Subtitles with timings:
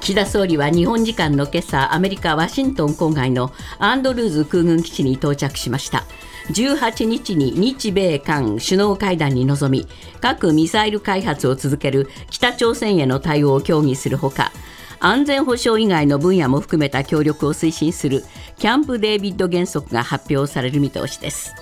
[0.00, 6.04] 岸田総理は日本時間の今朝アメリカ・ワシントン郊外のアンドルーズ空軍基地に到着しました。
[6.48, 9.86] 18日に日米韓首脳会談に臨み
[10.20, 14.50] 核・ミサイル開発を続ける北朝鮮への対応を協議するほか
[14.98, 18.24] 安全保障以外の分野も含めた協力を推進する
[18.58, 21.54] キャンプ・デービッド原則が発表される見通しです。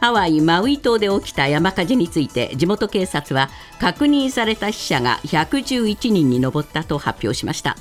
[0.00, 3.48] ハワイ・マウイ島で起きた山火事について地元警察は
[3.80, 7.76] 確認された死者が111人に上ったと発表しました。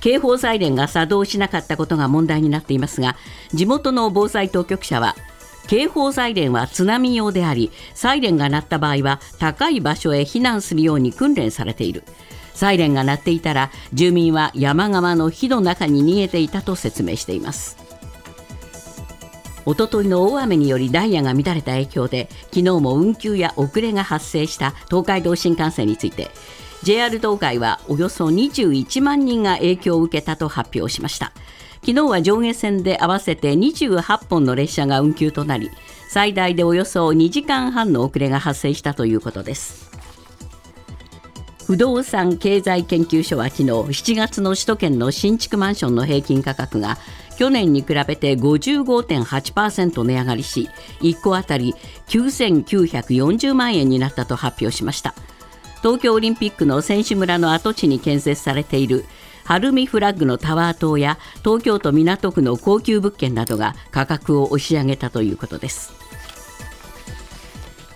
[0.00, 3.16] 警報サイレンが作動しなかったことが問題になっていますが
[3.54, 5.16] 地元の防災当局者は
[5.66, 12.04] 警報サイレンは津波用でありサイレンが鳴った場合は高い場所へ避難するように訓練されている。
[12.52, 17.83] サイレンが鳴っていたら住民は山側の火の中に逃げていたと説明しています。
[19.66, 26.30] おとといの大雨によりダイヤが乱れた影響で昨日も運休や遅れが発生した東海道新幹線について
[26.82, 31.32] JR 東海はおよそ21万人が影響を受けたと発表しました。
[31.84, 35.70] 昨日は上下線で合わせて28本の列車が運休となり
[36.08, 39.93] 最大でおよそ2時間半の遅れが発生したということです。
[41.66, 46.98] 不動産経済研究所は昨日7月の首都圏の新築マンションの平均価格が
[47.38, 50.68] 去年に比べて55.8%値上がりし
[51.00, 51.74] 1戸当たり
[52.08, 55.14] 9940万円になったと発表しました。
[55.80, 59.04] 東京オリンピックの選手村の跡地に建設されている
[59.44, 66.03] 晴海フラッグのタワー棟や東京都港区の高級物件などが価格を押し上げたということです。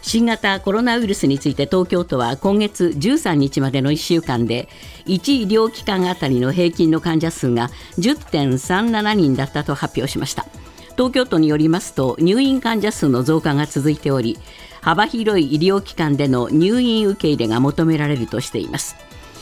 [0.09, 4.67] 新型コロナウイルスについて東京都は今月13日までの1週間で
[5.05, 10.47] 1医療機関あたりの平均の患者数が10.37人だったと発表しました。
[10.93, 14.39] 東京都によりますと入院患者数の増加が続いており
[14.81, 18.97] 幅広い医療機関での入院受け入れが求められるとしています。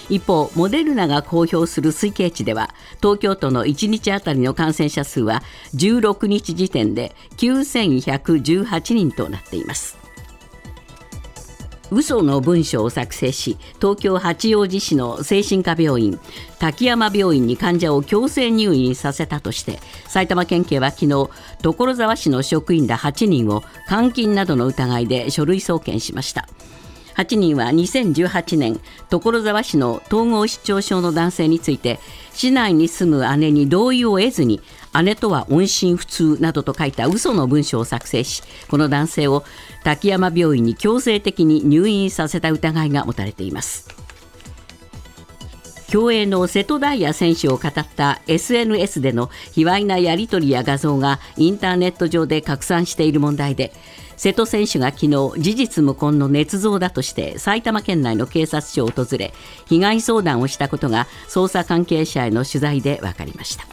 [0.08, 5.44] 一方モデルナが公表する推計値では東京都の1日あたりの感染者数は
[5.76, 10.05] 16日時点で9118人となっています。
[11.90, 16.18] 嘘の文書を作成し東京八王子市の精神科病院
[16.58, 21.30] 滝山病院に患者を強制入院させたとして埼玉県警は昨日
[21.62, 26.48] 所沢市の職員ら8人を監禁などの疑いで書類送検しました。
[27.16, 28.78] 8人は2018年
[29.08, 31.98] 所沢市の統合失調症の男性について
[32.32, 34.60] 市内に住む姉に同意を得ずに
[35.02, 39.44] 姉とは音信不通などと書いた嘘の文書を作成しこの男性を
[39.82, 44.06] 滝山病院に強制的に入院させた疑いが持たれています。
[45.88, 53.72] 競泳の瀬戸大也選手を語った SNS での卑猥なやり取りや画像がインターネット上で拡散している問題で
[54.16, 59.32] 瀬戸選手が昨日事実無根の捏造だとして埼玉県内の警察署を訪れ
[59.66, 63.66] 被害相談をしたことが捜査関係者への取材で分かりました。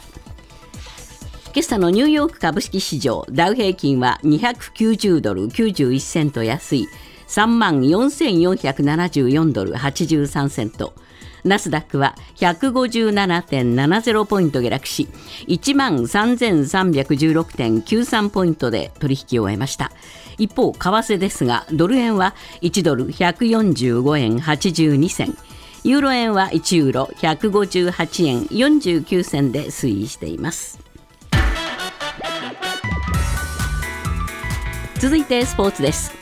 [1.54, 6.88] 今朝のニューヨーク株式市場ダウ平均は290ドル91セント安い
[7.28, 10.94] 3万4474ドル83セント。
[11.44, 15.08] ナスダックは157.70ポイント下落し
[15.46, 19.90] 1万3316.93ポイントで取引を終えました。
[20.38, 25.36] 一方為替ですがドル円は1ドル145円82銭。
[25.84, 30.80] ユーロ円は1ユーロ158円49銭で推移しています。
[34.98, 36.14] 続いてスポーツです。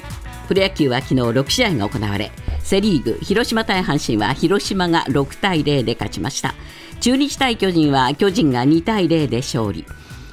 [0.48, 6.54] プロ野球は昨日6試合が行われセ・リーグ広島対阪神は広島が6対0で勝ちました。
[7.00, 9.84] 中日対巨人は巨人が2対0で勝利。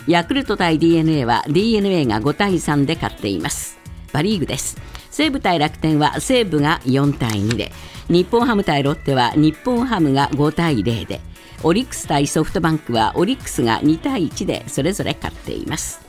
[0.07, 3.77] ヤクルト対 d n a は d n a が5対3で勝っています。
[4.11, 4.77] パ・リーグです。
[5.11, 7.71] 西武対楽天は西武が4対2で。
[8.07, 11.21] 日本ハム対ロッテは日本ハムが5対0で。
[11.63, 16.08] オリックス対ソフトバンクはオリックスが2対1でそれぞれ勝っています。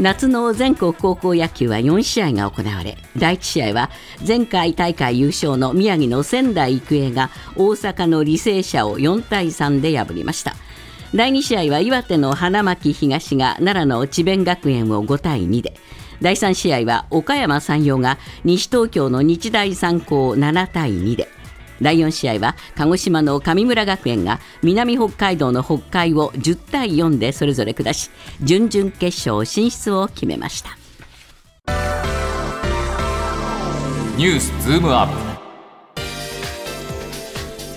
[0.00, 3.90] 夏の全国高校野球は4試合が行われ第1試合は
[4.26, 10.54] 前回大会優勝の宮城の仙台育英が大阪の履正社を4対3で破りました。
[11.14, 15.74] 第2試合は岩手の花巻東が奈良の智弁学園を5対2で
[16.20, 21.28] 第3試合は岡山山陽が西東京の日大三高を7対2で
[21.80, 28.10] 第4試合は鹿児島の神村学園が南北海道の北海を10対4でそれぞれ下し
[28.42, 30.76] 準々決勝進出を決めました。
[34.16, 35.12] ニュースズームアップ。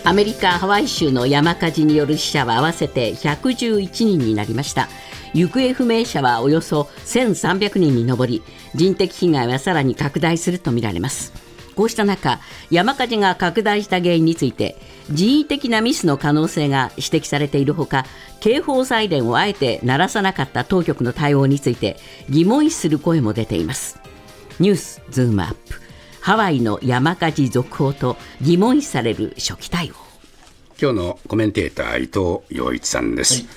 [0.04, 4.88] アメリカ・ハワイ州の山火事による死者は合わせて111人になりました。
[5.33, 8.44] 行方不明者はおよそ1300人に上り
[8.75, 12.39] 人的被害はさらに拡大するとみられますこうした中
[12.69, 14.77] 山火事が拡大した原因について
[15.09, 18.06] 人為的なミスの可能性が指摘されているほか
[18.39, 21.97] 警報サイレンをあえて鳴らさなかった当局の対応について
[22.29, 24.00] 疑問視する声も出ています。
[24.59, 25.81] ニュースズームアップ。
[26.21, 29.95] ハワイの山火事続報と疑問視される初期対応。
[30.81, 33.50] 今日のコメンテーター伊藤洋一さんです、は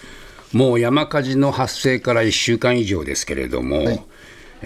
[0.53, 4.05] い、もう山火事の発生から1週間以上ですけれども、はい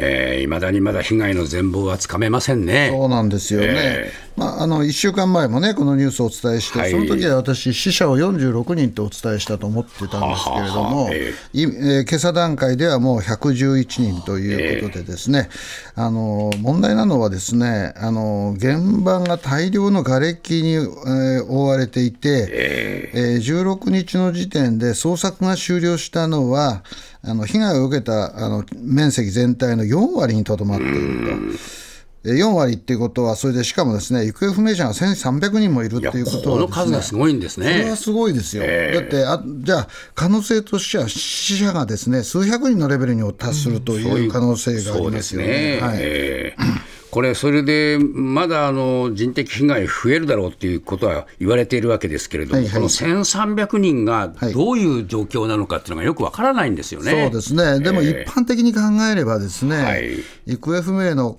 [0.00, 2.88] えー、だにまだ被害の全貌はつかめませんね。
[2.90, 3.66] そうなんですよね。
[3.68, 15.48] えー、まあ、あの1週間前もね、このニュースをお伝えして、はい、その時は私、死者を46人とお伝えしたと思ってたんですけれども、ははえー、えー、今朝段階ではもう111人ということで、ですね、
[15.96, 26.84] えー、あの問題なのはですねあの、現場が大量の瓦礫に、えー、覆われていて、えー、えー、16日の時点で捜索が終了したのは、
[27.24, 31.87] あの被害を受けたあの面積全体の4割にとどまっていると。
[32.24, 37.66] 4割っていうことは、それでしかもですね行方不明者が1300人もいるっていうことは、ね、この数がすごいんですね。
[37.66, 38.64] これはすごいですよ。
[38.66, 45.78] えー、だってあ、じゃあ、可能性としては、死者がですね数百人のレベルに達するという可能性がありますよね。
[45.80, 61.36] はい、えーこれ、それでまだあの人的被害増えるだろうということは言われているわけですけれども、はいはい、この1300人がどういう状況なのかっていうのがよくわからないんですよね、はい、そうですね、でも一般的に考えれば、ですね、はい、行方不明の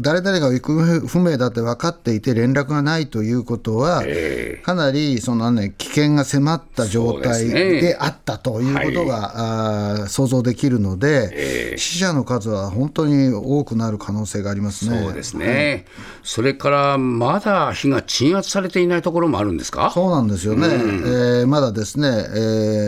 [0.00, 15.05] 誰々が行方不明だって分かっていて、連絡がないということは、えー、かなりその、ね、危険が迫った状態であったということが、ねはい、あ想像できるので、えー、死者の数は本当に多くなる可能性がありますね。
[15.06, 15.84] そうですね、はい、
[16.22, 19.90] それからまだ火が鎮圧されていないところもあるんですか？
[19.92, 22.12] そうなんですよね、うん、えー、まだですね、え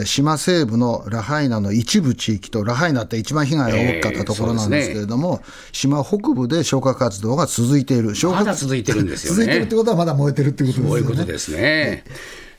[0.03, 9.37] ー、島西部のラハイナの一部地域と、ラハイナって一番被害が大きかったところなんですけれども、えーね、島北部で消火活動が続いている、まだ続いてるんですよね。
[9.37, 10.89] 続いてるってことは、まだ燃えてるってことですね。
[10.89, 12.05] そういうことですね。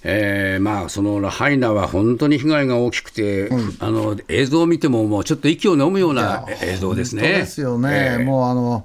[0.01, 7.21] えーまあ、そのラハイナは本当に被害が大きくて、うん、あの映像を見ても、もうちょっと息を飲むような映像ですね。
[7.23, 8.83] ですよね、えー、もうあの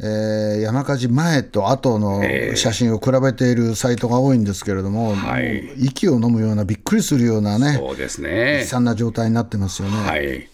[0.00, 2.22] えー、山火事前と後の
[2.54, 8.60] 写真を比べているサイトが多いんですけれども、はい、息を飲むような、びっくりするようなね、そうですね。
[8.60, 9.96] 悲惨な状態になってますよね。
[9.96, 10.48] はい。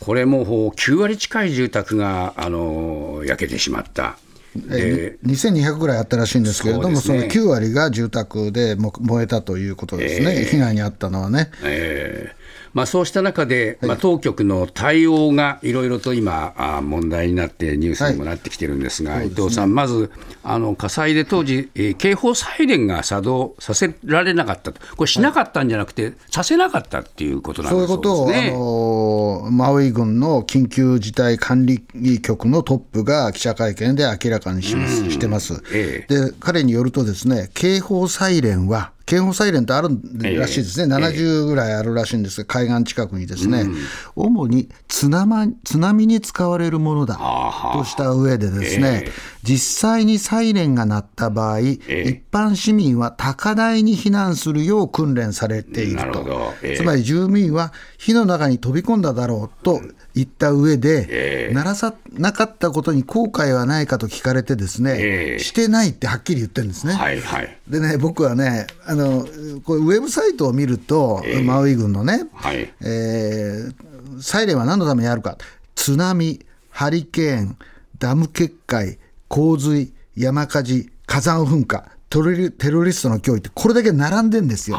[0.00, 4.18] これも9割近い住宅があの焼けてしまった。
[4.70, 11.50] えー、2200ぐらいあったらしいんですけれども、そ、ね,、の9割が住宅で燃えたということですね、えー、被害に遭ったのはね。
[11.62, 12.47] えー
[12.78, 20.12] まあ、そうした中で、まあ、当局の対応がいろいろと今、あ問題になって、ニュースにもなってきてるんですが、はい、伊藤さん、まず
[20.44, 27.86] あの火災で当時、えー、警報サイレンが作動させられなかったと、これ、しなかったんじゃなくて、はい、させなかったっていうことなんですね。
[27.88, 31.80] そういうことを、あのマウイ郡の緊急事態管理
[32.22, 36.32] 局のトップが記者会見で明らかにします、してます、ええ、で。
[36.38, 39.88] 彼によるとですね、警報サイレンは警報サイレンってある
[40.38, 43.76] らしいですね、えー、70ぐらいあるらしいんですが、海岸近くにですね、うん、
[44.14, 47.16] 主に津波津波に使われるものだ
[47.72, 49.12] とした上でですね、えー、
[49.42, 59.80] 実際にサイレンが鳴った場合、えー、一般市民は高台に避難するよう訓練されていると、つまり住民は火の中に飛び込んだだろうと
[60.14, 66.92] 言った上で、鳴らさなかったことに後悔はないかと聞かれてですね、してないってはっきり言ってるんですね。
[66.92, 68.97] はいはい、でね僕はねあの
[69.64, 72.72] これウェブサイトを見ると、えー、マウイ郡のね、はい。
[72.80, 75.38] えー、サイレンは何のためにあるか。
[75.74, 77.56] 津波ハリケーン
[77.98, 84.78] ダム決壊洪水山火事火山噴火テロリストの脅威ってこれだけ並んでんですよ。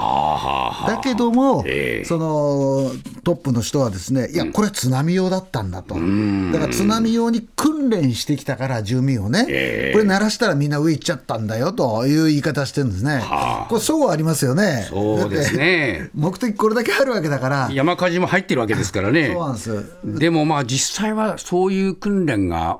[0.87, 2.91] だけども、えー、その
[3.23, 5.93] トップの人はですね、いや、これは津波用だったんだと。
[5.93, 13.23] だから津波用に訓練してきたから住民をね、えー、これ鳴らしたらみんな上行っちゃったんだよという言い方してるんですね。
[13.69, 14.87] これそうありますよね。
[14.89, 16.09] そうですね。
[16.15, 17.69] 目的これだけあるわけだから。
[17.71, 19.27] 山火事も入ってるわけですからね。
[19.27, 19.85] そうなんです。
[20.03, 22.79] でもまあ実際はそういう訓練が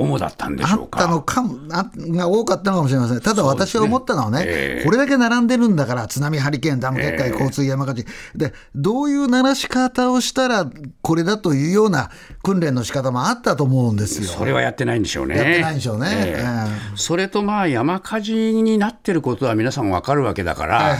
[0.00, 1.00] 主だったんでしょうか。
[1.00, 3.20] あったのかもあが多かったのかもしれません。
[3.20, 10.66] ただ私は思ったのはね、ねこれだけ並んでるんだから、津波、ハリケーン、ダム決壊、交通山火事、で、どういう鳴らし方をしたら、
[11.02, 12.10] これだというような
[12.42, 14.28] 訓練の仕方もあったと思うんですよ。
[14.28, 15.36] それはやってないんでしょうね。
[15.36, 16.08] やってないんでしょうね。
[16.12, 20.96] えー、それとまあ、山火事になってることは皆さん分かるわけだから、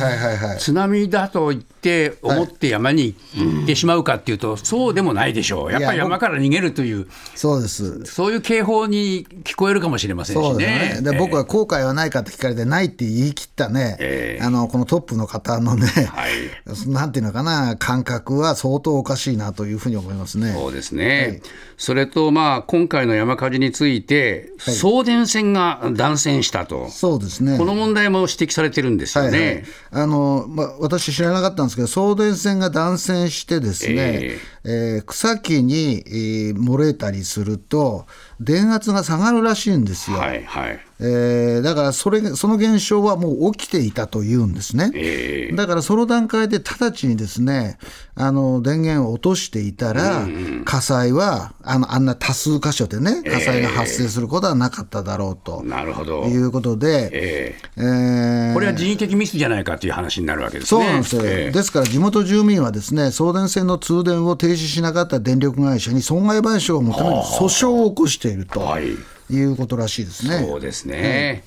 [0.58, 5.72] 津波だと言って思って山に行ってしまうかっていうと、そうでもないでしょう。
[5.72, 8.04] やっぱり山から逃げるという、そうです。
[8.04, 11.00] そういう警報に聞こえるかもしれませんしね。
[11.02, 16.32] で、ね、僕は後悔はないかって聞かれて、ないって言い切ったね、えー、あのこのトップの方のね、はい、
[16.88, 20.52] なんていうのかな、感覚は相当おかしいなというふうに思いますね。
[20.52, 21.42] そうですね、はい、
[21.78, 27.56] それと、まあ、今回の山火事について、はい、送電線が断線したと、そうですね。
[27.56, 29.30] この問題も指摘されてるんですよね。
[29.30, 38.06] はいはい、あのまあ、私、知らなかったんですけど、送電線が断線してですね、えー、えー、草木に、えー、漏れたりすると、
[38.40, 40.18] 電圧が下がるらしいんですよ。
[40.18, 47.78] はいはいえー、だからそれその現象はもう起きていたというんですね、えー、だからその段階で直ちにですね
[48.14, 50.26] あの電源を落としていたら、
[50.66, 56.24] 火災はあのあんな多数箇所でね火災が発生することはなかっただろうと、なるほど。
[56.24, 60.84] いうことで、えー、えー、これは人為的ミスじゃないかという話になるわけですね。
[60.84, 68.60] そうなんですよ、えー、ですから地元住民はですね送電線の通電を停止しなかった電力会社に損害賠償を求める訴訟を起こしていると。
[68.60, 68.84] はい
[69.30, 70.44] いうことらしいですね。
[70.46, 71.44] そうですね、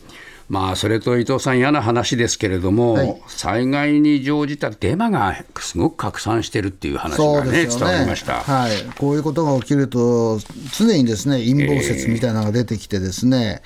[0.49, 7.65] まあ、それと伊藤さん、嫌な話ですけれども、はい、災害に乗じたデマがすごく拡散してるっていう話がね、ね。
[7.65, 10.39] 伝わりました、はい、こういうことが起きると、
[10.77, 13.61] 常にですね陰謀説みたいなのが出てきてですね、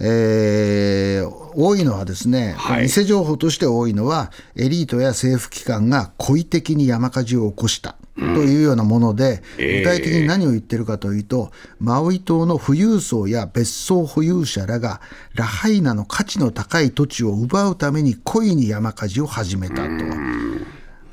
[0.00, 7.96] えー、えー、多いのはですね、はい、偽情報として多いのは、エリートや政府機関が故意的に山火事を起こした。
[8.16, 15.00] というようなもので、具体的に何を言ってるかというと、マウイ島の富裕層や別荘保有者らが、
[15.34, 19.82] ラハイナの価値の高い土地を奪うために故意に山火事を始めたと。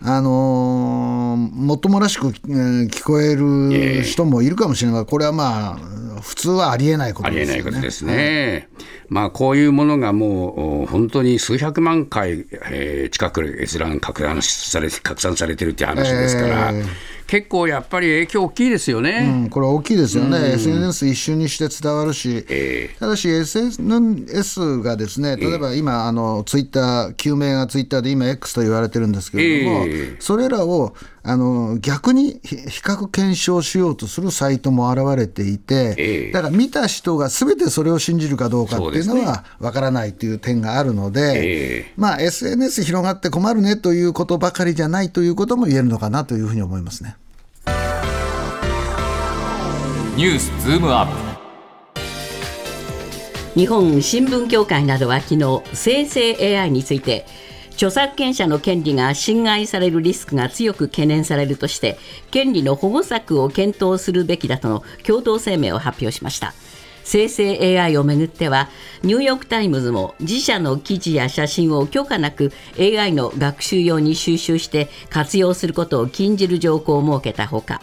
[0.04, 7.54] あのー、もっともらしく、えー、聞こえる人もいるかもしれないが、これはまあ、普通はありえないことですね。
[7.54, 8.70] ありえないことですね。
[9.10, 16.72] まあ、こういうものがもう本当に数百万回、えー、近く閲覧拡散され拡散されてるっていう話ですから。
[16.72, 47.16] えー結構やっぱり影響大きいですよね、うん、これ大きいですよね、うん、SNS 一瞬にして伝わるし、えー、ただし SNS がですね例えば今、あのツイッター、救命がツイッターで今、X と言われてるんですけれども、えー、それらをあの逆に比較検証しようとするサイトも現れていて、えー、だから見た人がすべてそれを信じるかどうかっていうのは分からないという点があるので、まあ、SNS 広がって困るねということばかりじゃないということも言えるのかなというふうに思いますね。
[50.18, 53.58] ニュースズームアップ。
[53.58, 57.26] 日本新聞協会などは昨日生成 AI について
[57.72, 61.98] 著作権者の権利が侵害されるリスクが強く懸念されるとして
[62.30, 66.54] 権利の保護策を検討するべきだとの共同声明を発表しました。
[67.06, 68.68] 生成 AI をめぐっては
[69.04, 77.82] ニューヨーク・タイムズも自社の記事や写真を許可なく AI の学習用に収集して活用することを禁じる条項を設けたほか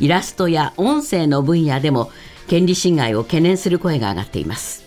[0.00, 2.10] イラストや音声の分野でも
[2.46, 4.84] 権利侵害を懸念する声が上がっています。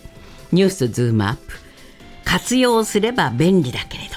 [0.52, 1.54] ニュースズームアップ。
[2.24, 4.16] 活用すれば便利だけれど。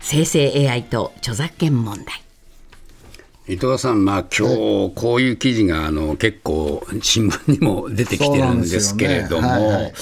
[0.00, 2.22] 生成 AI と著作権問題。
[3.46, 9.92] 伊藤さん、まあ今日こういう記事があの結構新聞にも出てきてるんですけれども。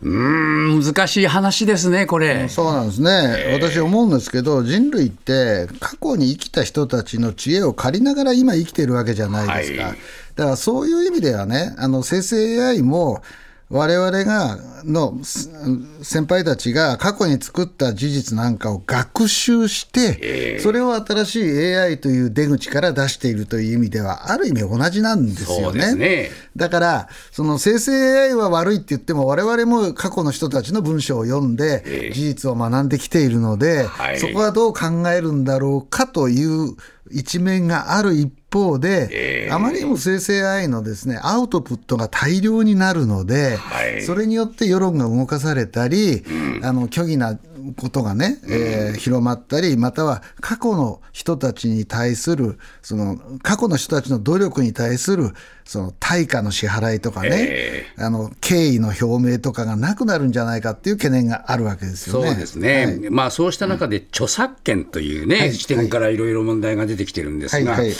[0.00, 2.48] うん難しい話ですね、これ。
[2.48, 9.82] そうなんですね、私思うんですけど、人類って過去に生きた人たちの知恵を借りながら今生きてるわけじゃないですか。
[9.88, 9.98] はい、
[10.36, 13.22] だからそういう意味ではね、あの生成 AI も
[13.70, 25.94] 我々がの先輩たちが過去に作った事実なんかを学習して、それを新しい AI という出口から出しているという意味では、ある意味同じなんですよね。
[25.94, 26.30] ね。
[26.56, 36.74] だから、その生成 AI は悪いって言っても、我々も過去の人たちの文章を読んで、事実を学んできているので、そこはどう考えるんだろうかという
[37.10, 47.38] 一面がある一方で、えー、あまりにも生成 AI のですね、アウトプットが大量になるので、はい、それによって世論が動かされたり、うん、あの、虚偽な
[47.76, 55.32] ことがね、えー、広まったり、または過去の人たちに対する、その過去の人たちの努力に対する
[55.68, 62.28] その対価の支払いとかね、えー、あの敬意の表明とかがなくなるんじゃないかっていう懸念があるわけですよね。
[62.28, 67.92] そうですね、はい、まあ、そうした中で、著作権というね、はい、視点からいろいろ問題が出てきてるんですが、はい、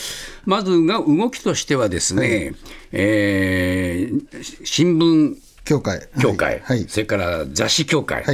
[0.47, 2.55] まずが動きとしてはですね、はい、
[2.93, 8.25] えー、新聞協会、協会、それから雑誌協会。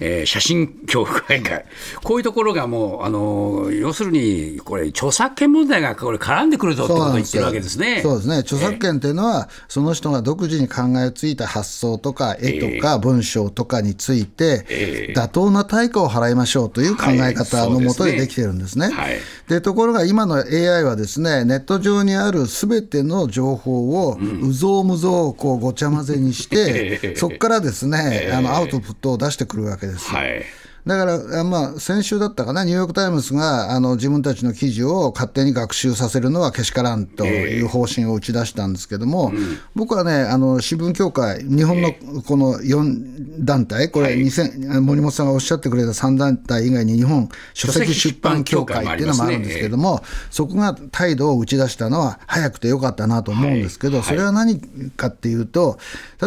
[0.00, 1.64] えー、写真協会会、
[2.02, 8.00] こういうところがもう、あの要するに、これ、著作権問題がこれ絡んでくるぞってことを言ってるわけですね。
[8.02, 14.64] そうですね、著作権っていうのは、その人が独自に考えついた発想とか、絵とか文章とかについて、
[15.14, 18.90] 妥当な対価を払いましょうという考え方のもとでできてるんですね。
[18.90, 29.87] はい、でところが今の AI はですね、ネット上にあるすべての情報を、うぞうむぞうこうごちゃ混ぜにして、 そこからですね、あのアウトプットを出してくるわけです。
[29.96, 30.57] はい。
[30.88, 41.92] だから、まあ、先週だったかな、ニューヨーク・タイムズがあの自分たちの記事を勝手に学習させるのはけしからんという方針を打ち出したんですけども、えーうん、僕はね、あの新聞協会、日本の
[42.26, 54.58] この4団体、これ、2000、はい、森本さんがおっしゃってくれた3団体以外に、日本書籍出版協会っていうのもあるんですけども、そこが態度を打ち出したのは、早くてよかったなと思うんですけど、はい、それは何
[54.96, 55.78] かっていうと、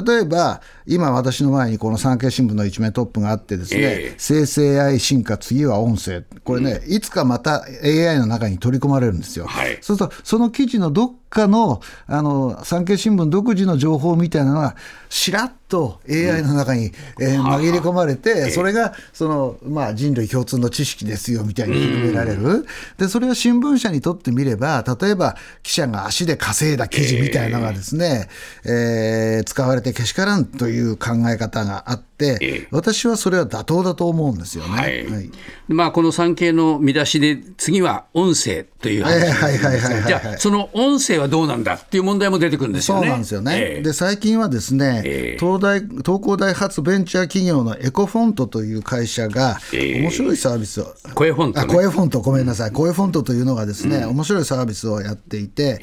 [0.06, 4.20] 例えば、今、私の前にこの産経新聞の一面トップがあってですね、えー、
[4.52, 9.46] 生成 AI 進化、次は音声、これね、うん、いつかまた AI の中に取り込まれるんですよ。
[9.46, 14.76] はい、そうすると、その記事のどっかのあの産経新聞独自の情報みたいなのが、
[15.10, 22.66] しらっと AI の中に、うんえー、紛れ込まれて、それがその、まあ、人類共通の知識ですよみたいに広められる、
[22.98, 28.28] でそれは新聞社にとってみれば、例えば記者が足で稼いだ記事みたいなのがですね、
[28.66, 34.70] えー、えー、使われてけしからんという考え方があって、私はそれは妥当だと思うんですよね。
[34.70, 35.30] はい、はい、
[35.68, 40.04] まあ、この産経の見出しで、次は音声という話ですね。
[40.06, 43.02] じゃあ、その音声はどうなんだっていう問題も出てくるんですよね。
[43.02, 43.58] そうなんですよね。
[43.58, 55.80] えー、で最近はですね、えー、東大東工大発ベンチャー企業のエコフォントという会社が、面白いサービスを、えー、声フォント、ね、あ声フォント、ごめんなさい、声フォントというのがですね、うん、面白いサービスをやっていて、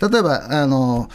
[0.00, 1.08] 例えば、あの、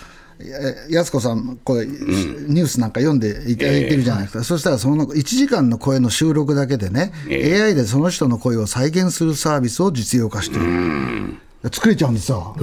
[0.90, 11.47] 安子さん、これ、ニュースなんか読んでいただいてるじゃないですか、えー、そしたらその1時間の声の収録だけでね、えー、AI でその人の声を再現するサービスを実用化している。
[11.72, 12.56] 作れちゃうんですよ。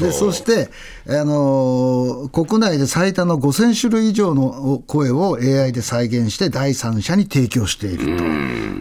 [0.00, 0.68] でそして、
[1.06, 8.16] あのー、国内で最多の5000種類以上の声を AI で再現して第三者に提供している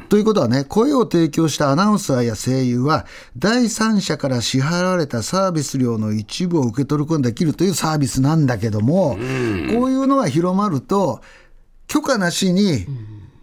[0.08, 0.16] と。
[0.16, 3.06] ということはね、声を提供したアナウンサーや声優は、
[3.38, 11.22] 第三者から支払われたサービス料の一部を受け取ることができるというサービスなんだけども、こういうのが広まると、
[11.88, 12.88] 許可なしに、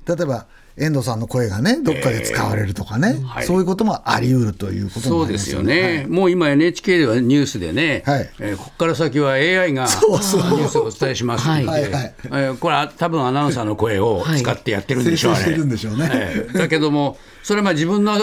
[0.06, 8.30] 例えば、遠藤さんの声がね、どっかで使われるとかね、えーはい、そういうこともあり得るということそうですよね、はい、もう今、NHK ではニュースでね、はい。
[8.40, 11.90] えー、ここから先は AI がニュースをお伝えしますので、
[12.24, 18.14] えー、これは多分アナウンサーの声を使ってやってるんでしょう、ね、ね、えー、だけども、それはまあ自分の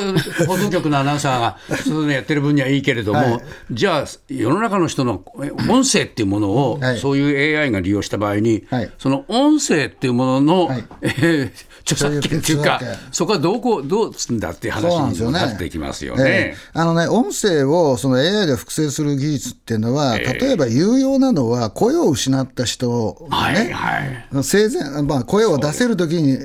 [0.47, 5.23] 放送局のアナウンサーがそういうのやってる分にはいいけれども、はい、じゃあ、世の中の人の
[5.69, 8.65] 音声っていうものを、そういう AI が利用した場合に、
[8.97, 12.79] その音声っていうものの、はい、えー著作権っていうか、
[13.11, 16.23] そこはどうこうどうすんだっていう話になってきますよね。
[16.27, 26.37] えー、あのね、音声をその AI で複製する技術っていうのは、えー、例えば有用なのは、声を失った人がね、はいはい、生前、まあ、声を出せるときに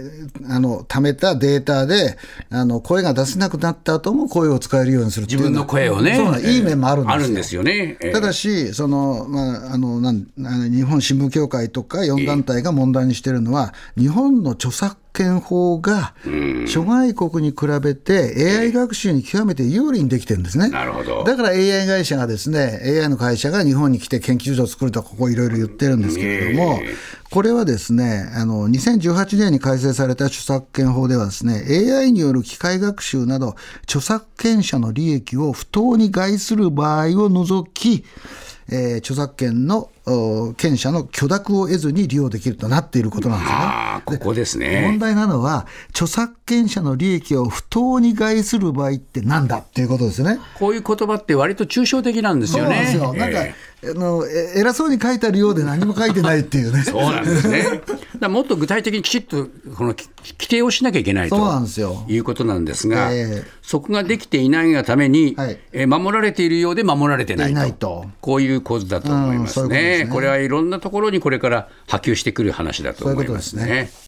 [0.49, 2.17] あの貯めたデータで
[2.51, 7.15] あの、声が出せなくなった後も声を使えるようにする自分の声をね、そういい面もあるんですよ。
[7.15, 7.99] あるんですよね。
[8.13, 10.27] ただし、そのまあ、あのなん
[10.71, 16.13] 日本新聞協会とか4団体が問題にしてるのは、日本の著作権法が
[16.67, 20.69] 諸外国に比べて AI 学習に極めて有利にできてるんですね。
[20.71, 21.23] なるほど。
[21.23, 26.81] だから AI 会社がですね、AI の会社が日本に来て研究所を作るとここいろいろ言ってるんですけれども、
[27.31, 38.05] これはですね、あの、2018年に改正された著作権法ではですね、AI による機械学習など、著作権者の利益を不当に害する場合を除き、
[38.71, 39.91] えー、著作権の
[40.57, 44.19] 権者の許諾を得ずに利用できるとなっていることなんですね。
[44.19, 44.83] ここですね。
[44.87, 50.39] 問題なのは、著作権者の利益を不当に害する場合ってなんだっていうことですね。
[50.59, 52.71] こういう言葉って割と抽象的なんですよね。
[52.71, 53.15] そうなんですよ。
[53.15, 56.83] なんか、えーあの偉そうに書いてあるようで何も書いてないっていうね。
[56.87, 57.83] そうなんですね。
[58.19, 61.37] だもっと具体的にきちっとこの規定をしなきゃいけないと
[62.09, 69.69] いうことなんですが、えー、そこができていないがために、はい、え守られているようで守られてないとこういう構図だと思いますね。
[69.69, 73.91] こすねこれはいろんなところにこれから波及してくる話だと思いますね。